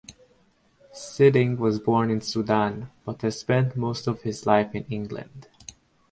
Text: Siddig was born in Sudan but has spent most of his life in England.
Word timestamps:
Siddig 0.95 1.59
was 1.59 1.77
born 1.77 2.09
in 2.09 2.21
Sudan 2.21 2.89
but 3.05 3.21
has 3.21 3.39
spent 3.39 3.77
most 3.77 4.07
of 4.07 4.23
his 4.23 4.47
life 4.47 4.73
in 4.73 4.83
England. 4.85 5.45